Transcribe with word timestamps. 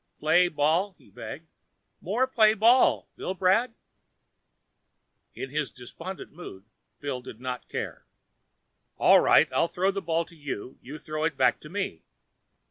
"Play 0.19 0.47
ball?" 0.47 0.95
he 0.97 1.11
begged. 1.11 1.47
"More 2.01 2.25
play 2.25 2.55
ball, 2.55 3.07
Billbrad?" 3.15 3.75
In 5.35 5.51
his 5.51 5.69
despondent 5.69 6.31
mood, 6.31 6.65
Bill 6.99 7.21
did 7.21 7.39
not 7.39 7.69
care. 7.69 8.07
"All 8.97 9.19
right. 9.19 9.47
I'll 9.53 9.67
throw 9.67 9.91
the 9.91 10.01
ball 10.01 10.25
to 10.25 10.35
you 10.35 10.69
and 10.69 10.79
you 10.81 10.97
throw 10.97 11.23
it 11.23 11.37
back 11.37 11.59
to 11.59 11.69
me." 11.69 12.01